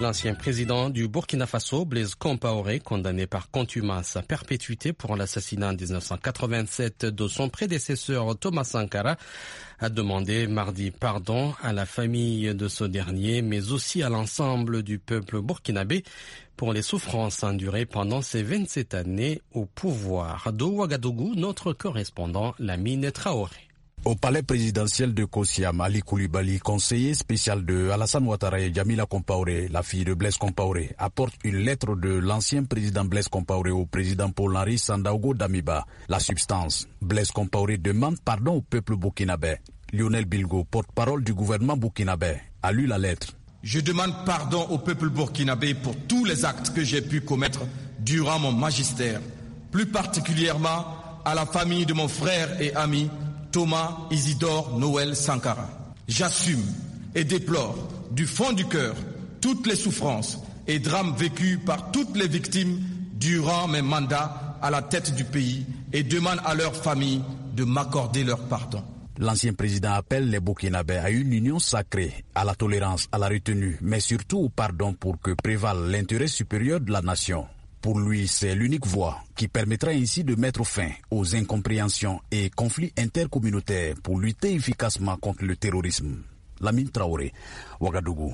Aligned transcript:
L'ancien 0.00 0.34
président 0.34 0.88
du 0.88 1.08
Burkina 1.08 1.46
Faso, 1.46 1.84
Blaise 1.84 2.14
Compaoré, 2.14 2.80
condamné 2.80 3.26
par 3.26 3.50
contumace 3.50 4.16
à 4.16 4.22
perpétuité 4.22 4.94
pour 4.94 5.14
l'assassinat 5.14 5.68
en 5.68 5.74
1987 5.74 7.04
de 7.04 7.28
son 7.28 7.50
prédécesseur 7.50 8.34
Thomas 8.38 8.64
Sankara, 8.64 9.16
a 9.78 9.90
demandé 9.90 10.46
mardi 10.46 10.90
pardon 10.90 11.52
à 11.62 11.74
la 11.74 11.84
famille 11.84 12.54
de 12.54 12.66
ce 12.66 12.84
dernier, 12.84 13.42
mais 13.42 13.72
aussi 13.72 14.02
à 14.02 14.08
l'ensemble 14.08 14.82
du 14.82 14.98
peuple 14.98 15.42
burkinabé 15.42 16.02
pour 16.56 16.72
les 16.72 16.82
souffrances 16.82 17.42
endurées 17.42 17.84
pendant 17.84 18.22
ces 18.22 18.42
27 18.42 18.94
années 18.94 19.42
au 19.52 19.66
pouvoir. 19.66 20.50
De 20.50 20.64
Ouagadougou, 20.64 21.34
notre 21.34 21.74
correspondant 21.74 22.54
Lamine 22.58 23.10
Traoré. 23.12 23.69
Au 24.06 24.14
palais 24.14 24.42
présidentiel 24.42 25.12
de 25.12 25.26
Kosiam, 25.26 25.78
Ali 25.82 26.00
Koulibaly, 26.00 26.58
conseiller 26.58 27.12
spécial 27.12 27.66
de 27.66 27.90
Alassane 27.90 28.26
Ouattara 28.26 28.58
et 28.58 28.72
Jamila 28.72 29.04
Compaoré, 29.04 29.68
la 29.68 29.82
fille 29.82 30.04
de 30.04 30.14
Blaise 30.14 30.38
Compaoré, 30.38 30.94
apporte 30.96 31.34
une 31.44 31.58
lettre 31.58 31.94
de 31.94 32.08
l'ancien 32.08 32.64
président 32.64 33.04
Blaise 33.04 33.28
Compaoré 33.28 33.70
au 33.70 33.84
président 33.84 34.30
Paul-Henri 34.30 34.78
Sandaogo 34.78 35.34
Damiba. 35.34 35.84
La 36.08 36.18
substance, 36.18 36.88
Blaise 37.02 37.30
Compaoré 37.30 37.76
demande 37.76 38.18
pardon 38.24 38.54
au 38.54 38.60
peuple 38.62 38.96
burkinabé. 38.96 39.56
Lionel 39.92 40.24
Bilgo, 40.24 40.64
porte-parole 40.64 41.22
du 41.22 41.34
gouvernement 41.34 41.76
burkinabé, 41.76 42.36
a 42.62 42.72
lu 42.72 42.86
la 42.86 42.96
lettre. 42.96 43.34
Je 43.62 43.80
demande 43.80 44.14
pardon 44.24 44.62
au 44.70 44.78
peuple 44.78 45.10
burkinabé 45.10 45.74
pour 45.74 45.94
tous 46.08 46.24
les 46.24 46.46
actes 46.46 46.70
que 46.72 46.82
j'ai 46.82 47.02
pu 47.02 47.20
commettre 47.20 47.60
durant 47.98 48.38
mon 48.38 48.52
magistère, 48.52 49.20
plus 49.70 49.84
particulièrement 49.86 50.86
à 51.26 51.34
la 51.34 51.44
famille 51.44 51.84
de 51.84 51.92
mon 51.92 52.08
frère 52.08 52.58
et 52.62 52.74
ami 52.74 53.10
Thomas 53.52 54.06
Isidore 54.10 54.78
Noël 54.78 55.14
Sankara. 55.16 55.68
J'assume 56.08 56.64
et 57.14 57.24
déplore 57.24 57.76
du 58.10 58.26
fond 58.26 58.52
du 58.52 58.64
cœur 58.66 58.94
toutes 59.40 59.66
les 59.66 59.76
souffrances 59.76 60.38
et 60.66 60.78
drames 60.78 61.14
vécus 61.16 61.58
par 61.64 61.90
toutes 61.90 62.16
les 62.16 62.28
victimes 62.28 62.80
durant 63.14 63.68
mes 63.68 63.82
mandats 63.82 64.56
à 64.62 64.70
la 64.70 64.82
tête 64.82 65.14
du 65.14 65.24
pays 65.24 65.66
et 65.92 66.02
demande 66.02 66.40
à 66.44 66.54
leurs 66.54 66.76
familles 66.76 67.22
de 67.54 67.64
m'accorder 67.64 68.24
leur 68.24 68.40
pardon. 68.48 68.82
L'ancien 69.18 69.52
président 69.52 69.92
appelle 69.92 70.30
les 70.30 70.40
Burkinabés 70.40 70.96
à 70.96 71.10
une 71.10 71.32
union 71.34 71.58
sacrée, 71.58 72.24
à 72.34 72.42
la 72.44 72.54
tolérance, 72.54 73.06
à 73.12 73.18
la 73.18 73.28
retenue, 73.28 73.76
mais 73.82 74.00
surtout 74.00 74.38
au 74.38 74.48
pardon 74.48 74.94
pour 74.94 75.20
que 75.20 75.32
prévale 75.32 75.90
l'intérêt 75.90 76.26
supérieur 76.28 76.80
de 76.80 76.90
la 76.90 77.02
nation. 77.02 77.46
Pour 77.80 77.98
lui, 77.98 78.28
c'est 78.28 78.54
l'unique 78.54 78.86
voie 78.86 79.22
qui 79.34 79.48
permettra 79.48 79.90
ainsi 79.90 80.22
de 80.22 80.34
mettre 80.34 80.64
fin 80.64 80.90
aux 81.10 81.34
incompréhensions 81.34 82.20
et 82.30 82.50
conflits 82.50 82.92
intercommunautaires 82.98 83.94
pour 84.02 84.20
lutter 84.20 84.52
efficacement 84.52 85.16
contre 85.16 85.44
le 85.44 85.56
terrorisme. 85.56 86.22
Lamine 86.60 86.90
Traoré, 86.90 87.32
Ouagadougou. 87.80 88.28